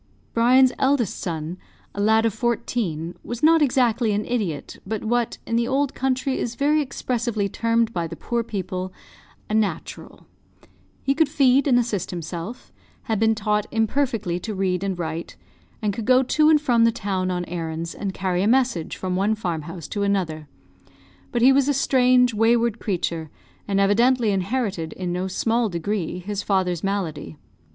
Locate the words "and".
11.67-11.77, 14.83-14.97, 15.83-15.93, 16.49-16.59, 17.93-18.11, 23.67-23.79